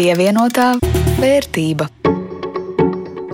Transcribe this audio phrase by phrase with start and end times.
[0.00, 0.78] Pievienotā
[1.20, 1.84] vērtība.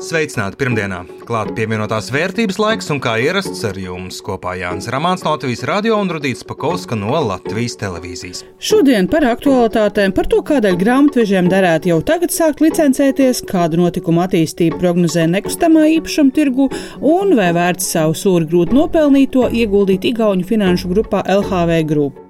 [0.03, 0.97] Sveicināti pirmdienā!
[1.29, 6.01] Klāta pievienotās vērtības laiks, un kā ierasts ar jums kopā Jānis Rāmāns no Latvijas radio
[6.03, 8.43] un Rudīts Pakauska no Latvijas televīzijas.
[8.59, 14.83] Šodien par aktualitātēm, par to, kādēļ grāmatvežiem derētu jau tagad sākt licencēties, kādu notikumu attīstību
[14.83, 16.67] prognozē nekustamā īpašuma tirgu
[16.99, 22.25] un vai vērts savu sūri grūti nopelnīto ieguldīt Igauņu finanšu grupā LHV Group.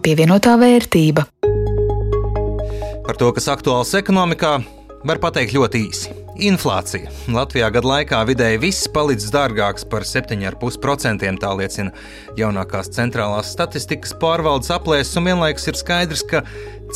[0.00, 1.28] Pievienotā vērtība.
[3.08, 4.58] Par to, kas aktuāls ekonomikā,
[5.06, 6.14] Var pateikt ļoti īsi.
[6.42, 7.10] Inflācija.
[7.30, 11.28] Latvijā gadu laikā vidēji viss palicis dārgāks par 7,5%.
[11.38, 11.92] Tā liecina
[12.38, 16.42] jaunākās centrālās statistikas pārvaldes aplēses, un vienlaikus ir skaidrs, ka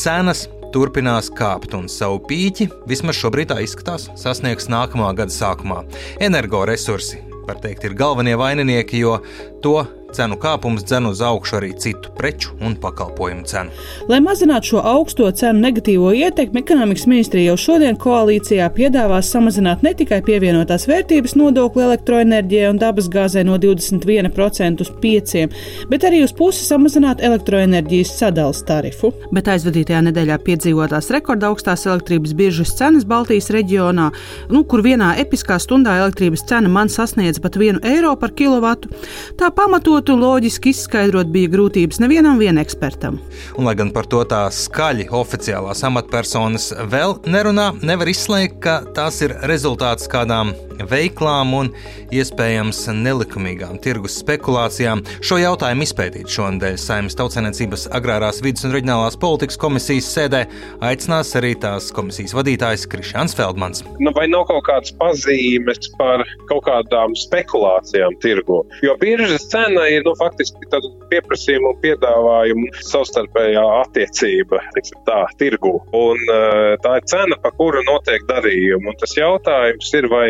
[0.02, 5.84] cenas turpinās kāpt, un savu pīķi vismaz šobrīd tā izskatās sasniegs nākamā gada sākumā.
[6.26, 9.20] Energoresursi, var teikt, ir galvenie vaininieki, jo
[9.62, 13.72] to Cenu kāpums dzen uz augšu arī citu preču un pakalpojumu cenu.
[14.12, 19.94] Lai mazinātu šo augsto cenu negatīvo ietekmi, ekonomikas ministrija jau šodien koalīcijā piedāvās samazināt ne
[19.96, 26.66] tikai pievienotās vērtības nodokli elektroenerģijai un dabasgāzē no 21% uz 5%, bet arī uz pusi
[26.66, 29.14] samazināt elektroenerģijas sadales tarifu.
[29.32, 34.10] Bet aizvadītajā nedēļā piedzīvotās rekordaugstākās elektrības biržas cenas Baltijas reģionā,
[34.52, 38.92] nu, kur vienā episkā stundā elektrības cena man sasniedz pat 1 eiro par kilovatu,
[39.40, 43.18] tā Pamatotu loģiski izskaidrot bija grūtības nevienam ekspertam.
[43.58, 49.20] Un, lai gan par to tā skaļi oficiālās amatpersonas vēl nerunā, nevar izslēgt, ka tās
[49.22, 50.54] ir rezultāts kādām
[50.90, 51.70] veiklām un
[52.14, 55.04] iespējams nelikumīgām tirgus spekulācijām.
[55.24, 60.42] Šo jautājumu izpētīt šonadēļ Saimnes tautsēmniecības agrārās vidas un reģionālās politikas komisijas sēdē
[60.88, 63.84] aicinās arī tās komisijas vadītājs Krišāns Feldmans.
[64.02, 68.62] Nu, vai nav kaut kādas pazīmes par kaut kādām spekulācijām tirgu?
[68.84, 70.70] Jo biržas cena ir nu, faktiski
[71.12, 74.62] pieprasījuma un piedāvājuma savstarpējā attiecība
[75.06, 75.76] tā, tirgu.
[75.96, 78.92] Un, uh, tā ir cena, pa kuru notiek darījumi.
[78.92, 80.26] Un tas jautājums ir, vai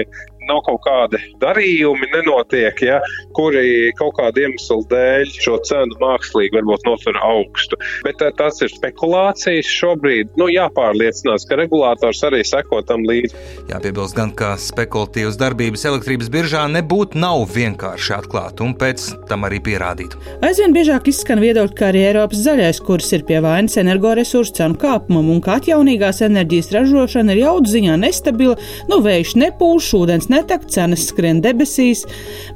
[0.51, 3.01] nav kaut kādi darījumi, nenotiek, ja,
[3.37, 7.79] kuri kaut kāda iemesla dēļ šo cenu mākslīgi varbūt nosver augstu.
[8.07, 10.33] Bet eh, tas ir spekulācijas šobrīd.
[10.41, 13.37] Nu, jāpārliecinās, ka regulators arī seko tam līdzi.
[13.73, 19.61] Jāpiebilst gan, ka spekulatīvas darbības elektrības biržā nebūtu nav vienkārši atklāt un pēc tam arī
[19.65, 20.17] pierādīt.
[20.45, 25.31] Aizvien biežāk izskan viedokļi, ka arī Eiropas zaļais kurs ir pie vainas energoresursu cenu kāpumam
[25.35, 28.59] un ka atjaunīgās enerģijas ražošana ir jaudu ziņā nestabila,
[28.91, 32.05] nu vējš nepūš, ūdens netek, cenas skrien debesīs,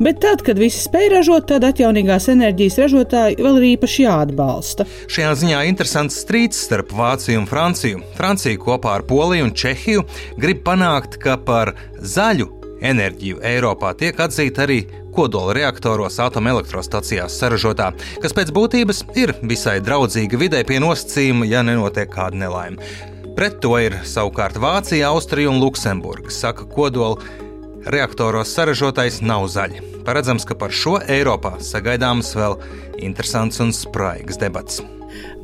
[0.03, 4.89] bet tad, kad visi spēj ražot, tad atjaunīgās enerģijas ražotāji vēl ir īpaši jāatbalsta.
[5.13, 8.03] Šajā ziņā interesants strīds starp Vāciju un Franciju.
[8.19, 10.07] Francija kopā ar Poliju un Čehiju
[10.41, 12.51] grib panākt, ka par zaļu
[12.85, 14.83] enerģiju Eiropā tiek atzīta arī
[15.17, 17.93] kodola reaktoros atomelektrostacijās saražotā,
[18.23, 22.83] kas pēc būtības ir visai draudzīga vidē pie nosacījuma, ja nenotiek kāda nelaime.
[23.37, 26.33] Pret to ir savukārt Vācija, Austrija un Luksemburga.
[26.33, 27.21] Saka, kodola
[27.87, 29.83] reaktoros saražotais nav zaļi.
[30.07, 32.59] Paredzams, ka par šo Eiropā sagaidāms vēl
[33.03, 34.83] interesants un spraigs debats.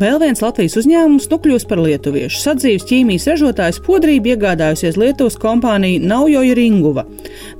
[0.01, 2.41] Vēl viens Latvijas uzņēmums nu kļūst par lietuviešu.
[2.43, 7.05] Sadzīves ķīmijas ražotājs podrību iegādājusies Lietuvas kompānija Naujoja Ringuva.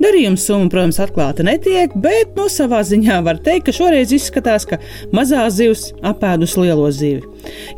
[0.01, 4.67] Darījums summa, protams, atklāta netiek, bet no nu, savā ziņā var teikt, ka šoreiz izskatās,
[4.67, 4.81] ka
[5.15, 7.23] mazā zivs apēdus lielo zivi.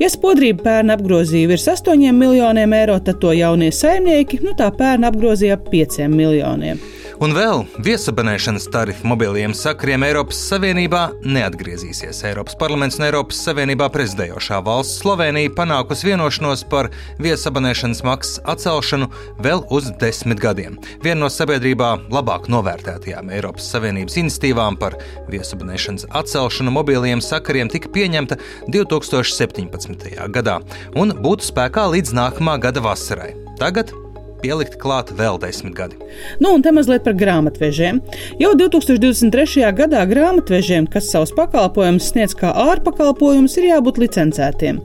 [0.01, 5.05] Ja spodrība pērn apgrozīja virs 8 miljoniem eiro, tad to jaunie saimnieki nu tā pērn
[5.11, 6.81] apgrozīja ap 5 miljoniem.
[7.23, 12.19] Un vēl viesabonēšanas tarifu mobiliem sakariem Eiropas Savienībā neatgriezīsies.
[12.27, 16.89] Eiropas parlaments un Eiropas Savienībā prezidējošā valsts Slovenija panākusi vienošanos par
[17.23, 19.07] viesabonēšanas maksas atcelšanu
[19.45, 20.75] vēl uz desmit gadiem.
[21.05, 24.99] Viena no sabiedrībā labāk novērtētajām Eiropas Savienības institīvām par
[25.31, 28.41] viesabonēšanas atcelšanu mobiliem sakariem tika pieņemta
[28.75, 30.11] 2017.
[30.35, 30.59] gadā
[30.99, 33.37] un būtu spēkā līdz nākamā gada vasarai.
[33.55, 33.95] Tagad
[34.41, 35.97] pielikt klāt vēl desmit gadi.
[36.39, 38.01] Nu, un te mazliet par grāmatvežiem.
[38.41, 39.63] Jau 2023.
[39.77, 44.81] gadā grāmatvežiem, kas savus pakalpojumus sniedz kā ārpakalpojumus, ir jābūt licencētiem.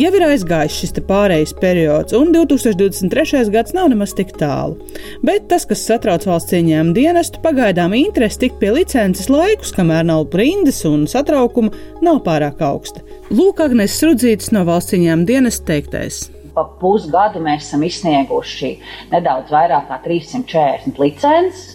[0.00, 3.44] Jau ir aizgājis šis pārejas periods, un 2023.
[3.54, 4.78] gads nav nemaz tik tālu.
[5.26, 10.34] Bet tas, kas satrauc valsts ieņēmuma dienestu, pagaidām interesi tikt pie licences laikus, kamēr nav
[10.34, 13.04] rindas un satraukuma, nav pārāk augsta.
[13.30, 18.74] Lūk, Agnēs Strudzītis no valsts ieņēmuma dienesta teiktais pa pusgadu mēs esam izsnieguši
[19.12, 21.74] nedaudz vairāk kā 340 licences,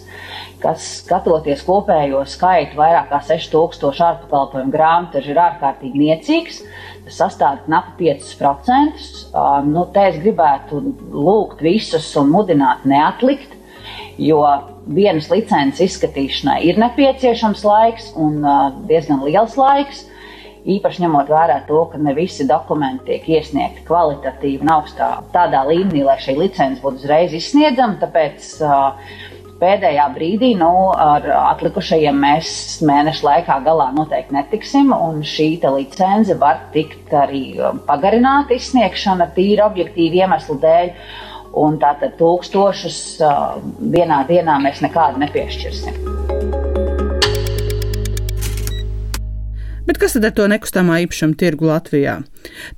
[0.60, 6.60] kas, skatoties kopējo skaitu, vairāk kā 6000 ārpakalpojumu grāmatu, ir ārkārtīgi niecīgs.
[7.06, 9.06] Tas sastāv knapi 5%.
[9.70, 10.82] Nu, te es gribētu
[11.14, 13.56] lūgt visus un mudināt neatlikt,
[14.20, 14.42] jo
[14.90, 18.40] vienas licences izskatīšanai ir nepieciešams laiks un
[18.88, 20.04] diezgan liels laiks
[20.68, 26.02] Īpaši ņemot vērā to, ka ne visi dokumenti tiek iesniegti kvalitatīvi un augstā tādā līmenī,
[26.04, 27.96] lai šī licence būtu uzreiz izsniedzama.
[28.02, 28.90] Tāpēc uh,
[29.60, 31.24] pēdējā brīdī nu, ar
[31.54, 32.52] atlikušajiem mēs
[32.86, 37.44] mēnešu laikā galā noteikti netiksim, un šī licence var tikt arī
[37.88, 40.94] pagarināta izsniegšana tīri objektīvu iemeslu dēļ.
[41.60, 43.00] Un tātad tūkstošus
[43.90, 46.49] vienā dienā mēs nekādu nepiešķirsim.
[49.90, 52.12] Bet kas tad ar to nekustamā īpašuma tirgu Latvijā?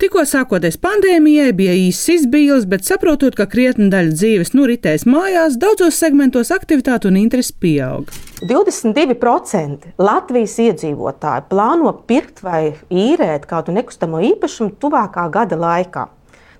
[0.01, 5.59] Tikko sākoties pandēmijai, bija īsts izbīlis, bet saprotot, ka krietni daļa dzīves nu ritēs mājās,
[5.61, 8.09] daudzos segmentos aktivitāte un interesi pieaug.
[8.49, 16.09] 22% Latvijas iedzīvotāji plāno pirkt vai īrēt kādu nekustamo īpašumu tuvākā gada laikā.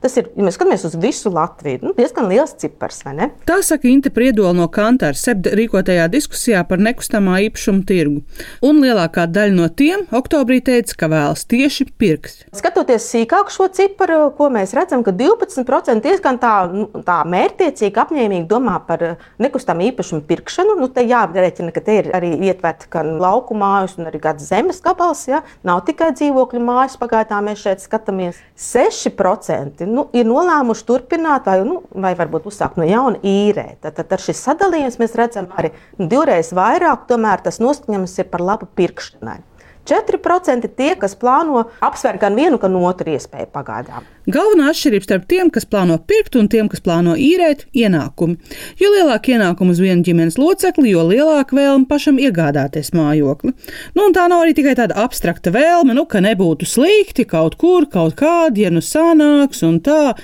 [0.03, 3.03] Tas ir, ja mēs skatāmies uz visu Latviju, nu, diezgan liels cipars.
[3.47, 8.23] Tā saka Inte Priedola no Kantāra SEPD rīkotajā diskusijā par nekustamā īpašuma tirgu.
[8.67, 12.45] Un lielākā daļa no tiem oktobrī teica, ka vēlas tieši pirkt.
[12.59, 18.49] Skatoties sīkāk šo ciparu, ko mēs redzam, ka 12% diezgan tā, nu, tā mērķiecīgi, apņēmīgi
[18.51, 19.07] domā par
[19.43, 20.77] nekustamā īpašuma pirkšanu.
[20.83, 25.29] Nu, te jārēķina, ka te ir arī ietverta gan lauku mājas, gan arī zemes gabals.
[25.31, 25.43] Ja?
[25.67, 31.81] Nav tikai dzīvokļu mājas, pagaidām mēs šeit skatāmies 6% nu, ir nolēmuši turpināt, vai, nu,
[31.93, 33.79] vai varbūt uzsākt no jauna īrēt.
[33.85, 38.31] Tad, tad ar šis sadalījums mēs redzam arī nu, divreiz vairāk, tomēr tas noskaņojums ir
[38.33, 39.41] par labu pirkšanai.
[39.89, 44.07] 4% tie, kas plāno apsvērt gan vienu, gan otru iespēju pagaidām.
[44.31, 48.37] Galvenā atšķirība starp tiem, kas plāno pirkt un tiem, kas plāno īrēt, ir ienākumi.
[48.81, 53.55] Jo lielāka ienākuma uz vienu ģimenes locekli, jo lielāka vēlme pašam iegādāties mājokli.
[53.99, 58.17] Nu, tā nav arī tikai tāda abstrakta vēlme, nu, ka nebūtu slikti kaut kur, kaut
[58.21, 60.15] kādi, ja nu sanāks un tā.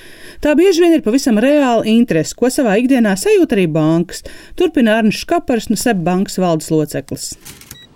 [0.45, 4.23] Tā bieži vien ir pavisam reāla interese, ko savā ikdienā sajūt arī bankas.
[4.59, 7.33] Turpina Arnšs Kapars no SEB bankas valdes loceklis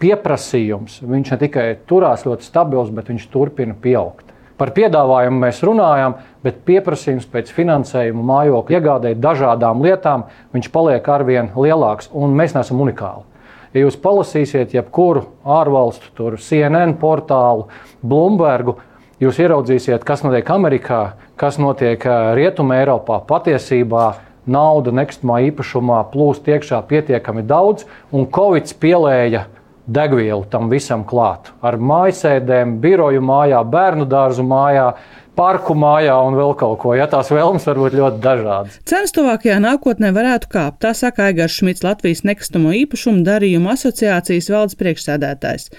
[0.02, 4.32] pieprasījums viņš ne tikai turās ļoti stabils, bet viņš turpina pieaugt.
[4.58, 10.26] Par piedāvājumu mēs runājam, bet pieprasījums pēc finansējuma mājokļa iegādēji dažādām lietām
[10.72, 13.24] paliek arvien lielāks, un mēs neesam unikāli.
[13.72, 17.70] Ja jūs palasīsiet jebkuru ārvalstu, tur CNN portālu,
[18.04, 18.76] Bloombergu,
[19.22, 21.00] jūs ieraudzīsiet, kas notiek Amerikā,
[21.40, 22.04] kas notiek
[22.36, 23.22] Rietumē, Eiropā.
[23.26, 24.10] Patiesībā
[24.46, 29.46] nauda nekustamā īpašumā plūst iekšā pietiekami daudz, un Covid pielēja
[29.86, 31.50] degvielu tam visam klāt.
[31.62, 34.92] Ar mājasēdēm, biroju mājā, bērnu dārzu mājā.
[35.32, 38.74] Parku mājā un vēl kaut ko, ja tās vēlmes var būt ļoti dažādas.
[38.84, 44.76] Cenas tuvākajā nākotnē varētu kāpt, tā saka Aigars Šmits, Latvijas nekustamo īpašumu darījumu asociācijas valdes
[44.82, 45.70] priekšsēdētājs.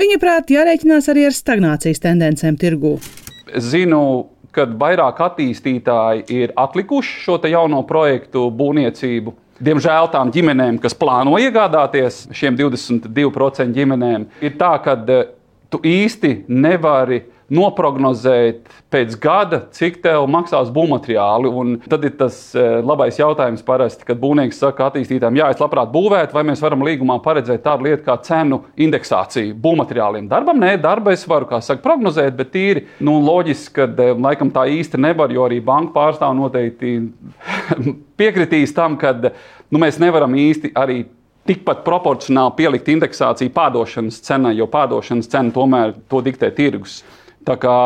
[0.00, 2.94] Viņa prāt jārēķinās arī ar stagnācijas tendencēm tirgū.
[3.52, 4.00] Es zinu,
[4.56, 9.36] ka vairāk attīstītāji ir atlikuši šo jauno projektu būvniecību.
[9.62, 15.28] Diemžēl tām ģimenēm, kas plāno iegādāties šiem 22% ģimenēm, ir tā, ka eh,
[15.72, 17.22] tu īsti nevari
[17.52, 21.50] noprognozēt pēc gada, cik tev maksās būvmateriāli.
[21.52, 25.92] Un tad ir tas eh, labais jautājums, parasti, kad būvnieks saka attīstītājiem, jā, es labprāt
[25.92, 30.28] būvētu, vai mēs varam līgumā paredzēt tādu lietu kā cenu indeksāciju būvmateriāliem.
[30.32, 34.52] Darbam, nē, darba es varu, kā saka, prognozēt, bet tīri nu, loģiski, ka eh, laikam
[34.54, 36.98] tā īsti nevar, jo arī banka pārstāv noteikti
[38.20, 41.02] piekritīs tam, ka nu, mēs nevaram īsti arī
[41.48, 47.00] tikpat proporcionāli pielikt indeksāciju pārdošanas cenai, jo pārdošanas cena tomēr to diktē tirgus.
[47.46, 47.76] Tā kā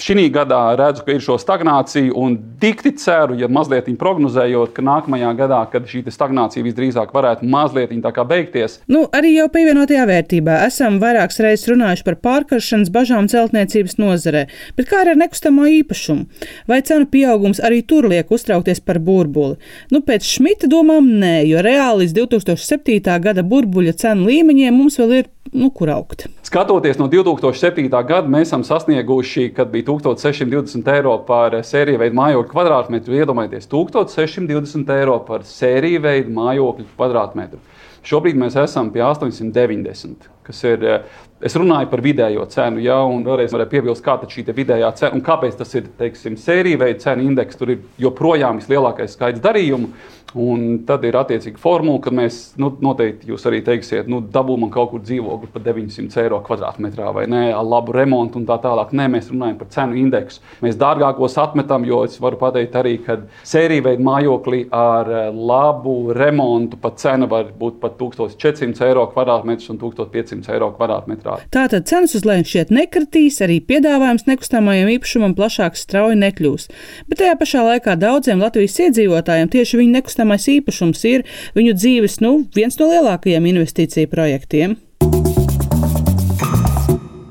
[0.00, 5.30] šī gadā redzu, ka ir šo stagnāciju un dikti ceru, ja mazliet prognozējot, ka nākamajā
[5.38, 7.92] gadā, kad šī stagnācija visdrīzāk varētu mazliet
[8.30, 8.80] beigties.
[8.88, 14.90] Nu, arī jau pievienotajā vērtībā esam vairākas reizes runājuši par pārkaršanas bažām celtniecības nozarē, bet
[14.90, 16.26] kā ar nekustamo īpašumu?
[16.70, 19.58] Vai cenu pieaugums arī tur liek uztraukties par burbuli?
[19.90, 23.18] Nu, pēc Šmita domām nē, jo reāli līdz 2007.
[23.20, 26.26] gada burbuļa cenu līmeņiem mums vēl ir nu, kur augt.
[26.46, 27.88] Skatoties no 2007.
[27.90, 33.16] gada, mēs esam sasnieguši, kad bija 1620 eiro par sēriju veidu mājokļu kvadrātmetru.
[33.18, 37.60] Iedomājieties, 1620 eiro par sēriju veidu mājokļu kvadrātmetru.
[38.06, 40.86] Šobrīd mēs esam pie 890, kas ir.
[41.40, 45.16] Es runāju par vidējo cenu, ja, un vēlreiz varēju piebilst, kāda ir šī vidējā cena
[45.16, 47.56] un kāpēc tas ir, teiksim, sēriju veida cenu indeks.
[47.56, 49.88] Tur ir joprojām vislielākais skaits darījumu.
[50.38, 54.92] Un tad ir attiecīga formula, ka mēs nu, noteikti jūs arī teiksiet, nu, dabūjam kaut
[54.92, 58.92] kur dzīvokli par 900 eiro kvadrātmetrā vai ne, ar labu remontu un tā tālāk.
[58.94, 60.44] Nē, mēs runājam par cenu indeksu.
[60.62, 65.96] Mēs dārgākos atmetam, jo es varu pateikt arī, ka sērija veida mājokli ar eh, labu
[66.14, 71.29] remontu pat cena var būt pat 1400 eiro kvadrātmetrs un 1500 eiro kvadrātmetrā.
[71.54, 76.68] Tātad cenas uz leju šķiet nekritīs, arī piedāvājums nekustamajam īpašumam plašāks strauji nekļūs.
[77.10, 82.46] Bet tajā pašā laikā daudziem Latvijas iedzīvotājiem tieši nekustamā nekustamais īpašums ir viņu dzīves nu,
[82.54, 84.76] viens no lielākajiem investīciju projektiem.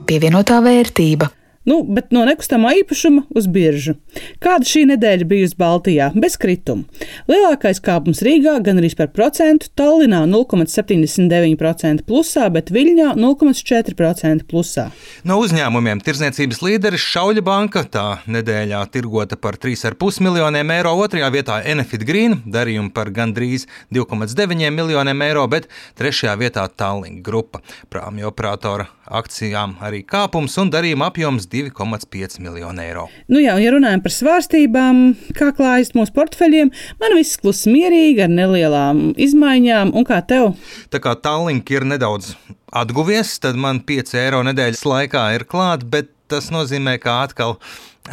[0.10, 1.39] Pievienotā vērtība.
[1.70, 3.94] Nu, bet no nekustamā īpašuma uz biržu.
[4.42, 6.08] Kāda šī nedēļa bijusi Baltijā?
[6.18, 6.88] Bez krituma.
[7.30, 14.88] Lielākais kāpums Rīgā gan arī par procentu, Tallinā 0,79% plusā, bet Viļņā 0,4% plusā.
[15.28, 21.62] No uzņēmumiem tirdzniecības līderis Šauļa banka tā nedēļā tirgota par 3,5 miljoniem eiro, otrajā vietā
[21.70, 25.70] Enefit Green darījumi par gandrīz 2,9 miljoniem eiro, bet
[26.02, 27.62] trešajā vietā Tallink grupa.
[27.94, 33.08] Prāmju operatora akcijām arī kāpums un darījuma apjoms 2,5 miljonu eiro.
[33.32, 35.02] Nu jā, ja runājam par svārstībām,
[35.38, 40.54] kā klājas mūsu portfeļiem, man viss klusi mierīgi ar nelielām izmaiņām, un kā tev?
[40.94, 42.36] Tā kā Tallink ir nedaudz
[42.70, 47.58] atguvies, tad man 5 eiro nedēļas laikā ir klāt, bet tas nozīmē, ka atkal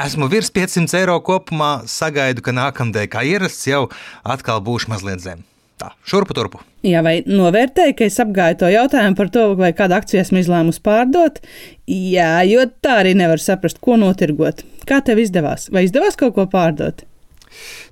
[0.06, 3.86] esmu virs 500 eiro kopumā, sagaidu, ka nākamdēļ, kā ierasts, jau
[4.24, 5.44] atkal būšu mazliet zem.
[5.76, 6.62] Tā, šurpu turpu.
[6.86, 10.80] Jā, vai novērtēji, ka es apgāju to jautājumu par to, vai kādu akciju esmu izlēmusi
[10.86, 11.42] pārdot?
[11.90, 14.64] Jā, jo tā arī nevar saprast, ko notirgot.
[14.88, 15.68] Kā tev izdevās?
[15.74, 17.04] Vai izdevās kaut ko pārdot?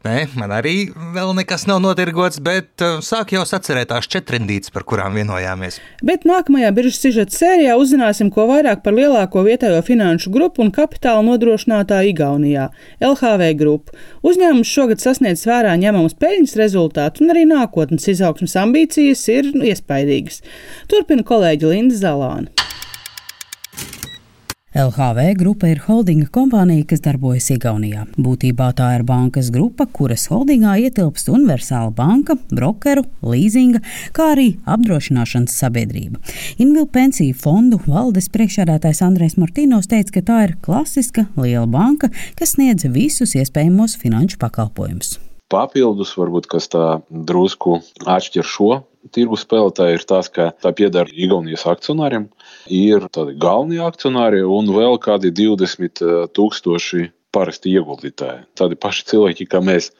[0.04, 4.84] Nē, man arī vēl nekas nav notirgots, bet uh, sāk jau sacerēt tās četrindītes, par
[4.84, 5.78] kurām vienojāmies.
[6.04, 11.24] Bet nākamajā biržas sižeta sērijā uzzināsim ko vairāk par lielāko vietējo finanšu grupu un kapitāla
[11.24, 12.68] nodrošinātāju Igaunijā-
[13.12, 13.96] LHV grupu.
[14.26, 20.42] Uzņēmums šogad sasniedz vērā ņemamus peļņas rezultātus, un arī nākotnes izaugsmas ambīcijas ir iespaidīgas.
[20.88, 22.52] Turpina kolēģi Linda Zalāna.
[24.74, 28.08] LHV grupa ir holdinga kompānija, kas darbojas Igaunijā.
[28.18, 33.78] Būtībā tā ir bankas grupa, kuras holdingā ietilpst universāla banka, brokeru, līzinga,
[34.16, 36.18] kā arī apdrošināšanas sabiedrība.
[36.58, 42.56] Invil pensiju fondu valdes priekšsēdētājs Andrēs Martīnos teica, ka tā ir klasiska liela banka, kas
[42.56, 45.20] sniedz visus iespējamos finanšu pakalpojumus.
[45.54, 48.72] Papildus, varbūt, kas tā drusku atšķir šo
[49.12, 52.28] tirgus spēlētāji, ir tas, ka tā pieder Igaunijas akcionāriem
[52.72, 58.44] ir tādi galvenie akcionāri un vēl kādi 20 eh, tūkstoši parasti ieguldītāji.
[58.58, 59.90] Tādi paši cilvēki, kā mēs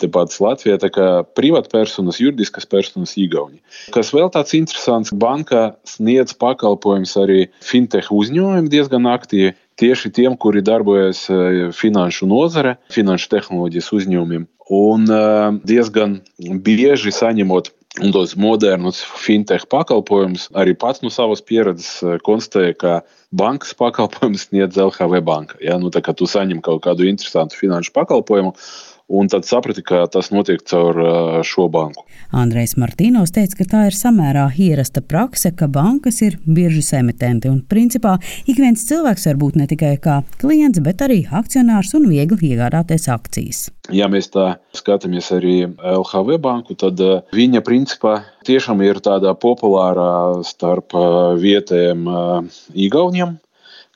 [0.00, 3.60] tepat Latvijā, tā kā privātpersonas, juridiskas personas, Igauni.
[3.94, 9.54] Kas vēl tāds interesants, banka sniedz pakalpojumus arī fintech uzņēmumiem diezgan aktīvi.
[9.78, 14.48] Tieši tiem, kuri darbojas eh, finanšu nozare, finanšu tehnoloģijas uzņēmumiem.
[14.74, 16.18] Un eh, diezgan
[16.64, 20.48] bieži saņemot un tos modernus fintech pakalpojumus.
[20.58, 22.92] Arī pats no savas pieredzes eh, konstatēju, ka
[23.34, 25.58] bankas pakalpojumus sniedz LHV banka.
[25.64, 25.78] Ja?
[25.80, 28.54] Nu, tā kā tu saņem kaut kādu interesantu finanšu pakalpojumu,
[29.08, 30.98] Un tad saprati, ka tas notiek caur
[31.46, 32.04] šo banku.
[32.36, 37.48] Andrejs Martīnos teica, ka tā ir samērā ierasta prakse, ka bankas ir biržas emitenti.
[37.48, 42.04] Un, principā, ik viens cilvēks var būt ne tikai kā klients, bet arī akcionārs un
[42.10, 43.64] viegli iegādāties akcijas.
[43.96, 47.00] Ja mēs tā skatāmies arī LHV banku, tad
[47.32, 50.92] viņa principā tiešām ir tāda populārā starp
[51.40, 52.04] vietējiem
[52.76, 53.38] īgauniem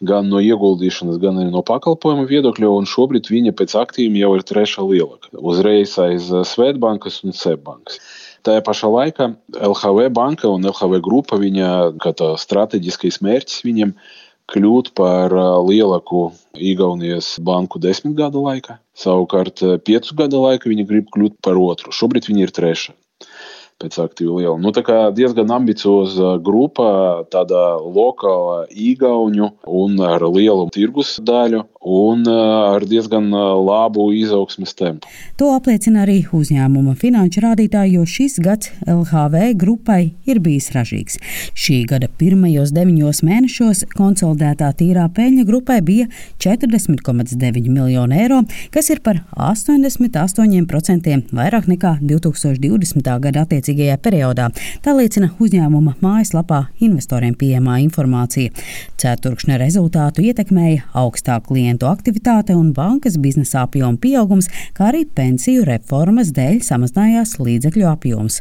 [0.03, 4.85] gan no ieguldīšanas, gan arī no pakalpojumu viedokļa, šobrīd viņa pēc aktīviem jau ir trešā
[4.87, 5.31] lielākā.
[5.39, 8.01] Uzreiz aiz eh, Svetbankas un Seibankas.
[8.43, 11.95] Tajā pašā laikā LHV banka un LHV grupa, viņa
[12.43, 13.95] strateģiskais mērķis viņam
[14.53, 18.81] kļūt par eh, lielāko Igaunijas banku desmit gadu laikā.
[18.99, 21.95] Savukārt, eh, piecu gadu laikā viņa grib kļūt par otru.
[21.95, 22.99] Šobrīd viņa ir trešā
[23.83, 24.57] pēc aktīvu lielu.
[24.63, 32.23] Nu, tā kā diezgan ambicioza grupa, tāda lokāla īgauņu un ar lielu tirgus daļu un
[32.31, 33.33] ar diezgan
[33.67, 35.09] labu izaugsmes tempu.
[35.41, 41.19] To apliecina arī uzņēmuma finanšu rādītāji, jo šis gads LHV grupai ir bijis ražīgs.
[41.59, 46.07] Šī gada pirmajos deviņos mēnešos konsolidētā tīrā peļņa grupai bija
[46.43, 53.11] 40,9 miljoni eiro, kas ir par 88% vairāk nekā 2020.
[53.27, 54.51] gada attiecībā attiecīgajā periodā.
[54.83, 58.53] Tā liecina uzņēmuma mājaslapā investoriem pieejamā informācija.
[59.01, 66.33] Ceturkšņa rezultātu ietekmēja augstā klientu aktivitāte un bankas biznesa apjoma pieaugums, kā arī pensiju reformas
[66.37, 68.41] dēļ samazinājās līdzekļu apjoms.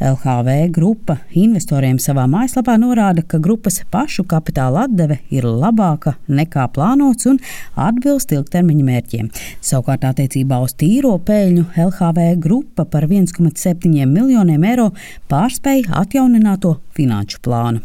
[0.00, 7.26] LHV grupa investoriem savā mājaslapā norāda, ka grupas pašu kapitāla atdeve ir labāka nekā plānots
[7.30, 7.40] un
[7.74, 9.30] atbilst ilgtermiņa mērķiem.
[9.64, 14.90] Savukārt attiecībā uz tīro peļņu LHV grupa par 1,7 miljoniem eiro
[15.28, 17.82] pārspēja atjaunināto finanšu plānu.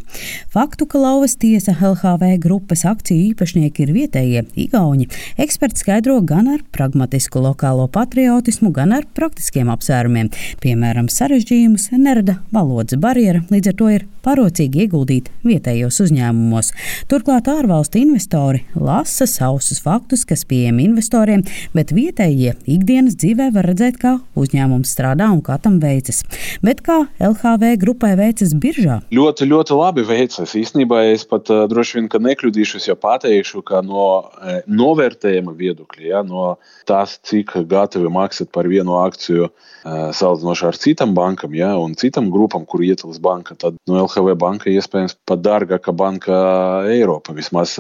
[0.53, 5.09] Faktu, ka Lauvas tiesa LHV grupas akciju īpašnieki ir vietējie Igauni,
[5.41, 10.31] eksperts skaidro gan ar pragmatisku lokālo patriotismu, gan ar praktiskiem apsvērumiem.
[10.63, 16.71] Piemēram, sarežģījumus nerada valodas barjera, līdz ar to ir parocīgi ieguldīt vietējos uzņēmumos.
[17.11, 21.43] Turklāt ārvalstu investori lasa sausus faktus, kas pieejami investoriem,
[21.75, 26.21] bet vietējie ikdienas dzīvē var redzēt, kā uzņēmums strādā un kā tam veicas.
[26.65, 29.01] Bet kā LHV grupai veicas biržā?
[29.13, 30.55] Ļoti, ļoti labi veicas.
[30.57, 36.23] Īsnībā es pat uh, droši vien nekļūdīšos, ja pateikšu, ka no uh, novērtējuma viedokļa, ja,
[36.27, 36.55] no
[36.89, 42.29] tās, cik gatavi maksāt par vienu akciju uh, salīdzinoši ar citām bankām ja, un citām
[42.33, 46.34] grupām, kur ietilps banka, tad no LHV banka iespējams pat dārgāka banka
[46.89, 47.34] Eiropa.
[47.34, 47.77] Vismaz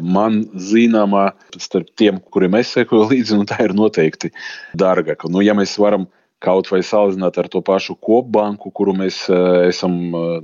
[0.00, 4.30] man zināmā starp tiem, kuriem es sekoju līdzi, nu, tā ir noteikti
[4.76, 5.28] dārgāka.
[5.28, 6.06] Nu, ja mēs varam
[6.44, 9.24] kaut vai salīdzināt ar to pašu kopbanku, kuru mēs
[9.68, 9.92] esam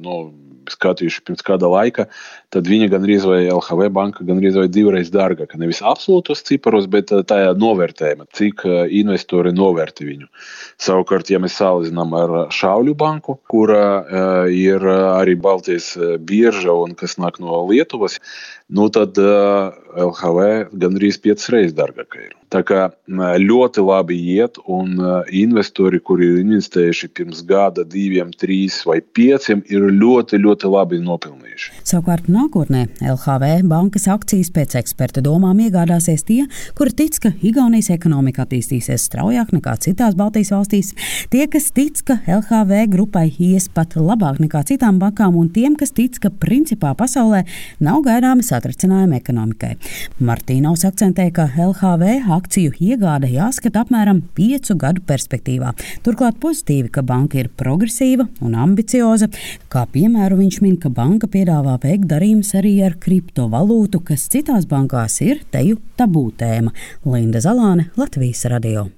[0.01, 0.33] nu,
[0.71, 2.07] skatījuši pirms kāda laika,
[2.51, 5.59] tad viņa gandrīz vai LHV banka gandrīz vai divreiz dārgāka.
[5.61, 8.65] Nevis absolūtos ciparos, bet tajā novērtējumā, cik
[9.01, 10.27] investori novērtē viņu.
[10.81, 15.93] Savukārt, ja mēs salīdzinām ar Šauļu banku, kura ir arī Baltijas
[16.27, 18.19] bieža un kas nāk no Lietuvas,
[18.71, 22.35] nu tad LHV gandrīz piecas reizes dārgāka ir.
[22.51, 22.89] Tā kā
[23.39, 24.99] ļoti labi iet, un
[25.31, 31.77] investori, kuri ir investējuši pirms gada, diviem, trīs vai pieciem, ir ļoti, ļoti labi nopelnījuši.
[31.87, 36.45] Savukārt nākotnē LHV bankas akcijas pēc eksperta domām iegādāsies tie,
[36.79, 40.93] kuri tic, ka Igaunijas ekonomika attīstīsies straujāk nekā citās Baltijas valstīs,
[41.33, 45.93] tie, kas tic, ka LHV grupai ies pat labāk nekā citām bankām, un tiem, kas
[45.97, 47.43] tic, ka principā pasaulē
[47.85, 49.75] nav gaidāmi satricinājumi ekonomikai.
[50.25, 55.75] Martīnaus akcentē, ka LHV akciju iegāde jāskata apmēram piecu gadu perspektīvā.
[56.07, 59.31] Turklāt pozitīvi, ka banka ir progresīva un ambicioza.
[59.73, 65.21] Kā piemēru viņš min, ka banka piedāvā veikt darījumus arī ar kriptovalūtu, kas citās bankās
[65.21, 66.71] ir teju tabū tēma.
[67.05, 68.89] Linda Zalāne, Latvijas radio.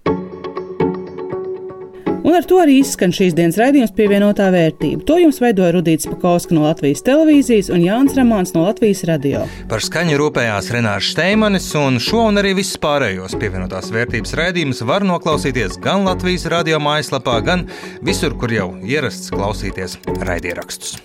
[2.23, 5.03] Un ar to arī izskan šīs dienas raidījums pievienotā vērtība.
[5.09, 9.43] To jums veidoja Rudīts Pakauska no Latvijas televīzijas un Jānis Ramāns no Latvijas radio.
[9.69, 15.09] Par skaņu rūpējās Renārs Steimanis, un šo un arī visus pārējos pievienotās vērtības raidījumus var
[15.09, 17.67] noklausīties gan Latvijas radio mājaslapā, gan
[18.07, 21.01] visur, kur jau ierasts klausīties raidierakstus.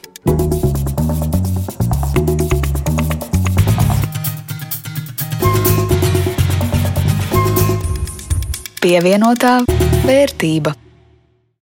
[8.87, 9.65] Pievienotā
[10.07, 10.71] vērtība.